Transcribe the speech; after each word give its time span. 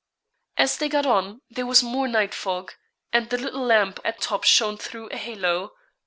As 0.57 0.77
they 0.77 0.89
got 0.89 1.05
on 1.05 1.43
there 1.51 1.67
was 1.67 1.83
more 1.83 2.07
night 2.07 2.33
fog, 2.33 2.73
and 3.13 3.29
the 3.29 3.37
little 3.37 3.61
lamp 3.63 3.99
at 4.03 4.19
top 4.19 4.45
shone 4.45 4.75
through 4.77 5.09
a 5.09 5.15
halo. 5.17 5.73